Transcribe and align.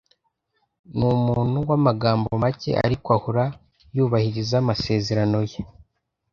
Numuntu 0.97 1.57
wamagambo 1.69 2.29
make, 2.43 2.71
ariko 2.85 3.07
ahora 3.17 3.45
yubahiriza 3.95 4.55
amasezerano 4.63 5.39
ye. 5.49 5.59